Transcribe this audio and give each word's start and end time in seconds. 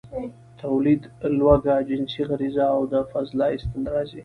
،توليد، 0.61 1.01
لوږه، 1.37 1.75
جنسي 1.89 2.21
غريزه 2.29 2.65
او 2.75 2.81
د 2.91 2.95
فضله 3.11 3.45
ايستل 3.51 3.83
راځي. 3.93 4.19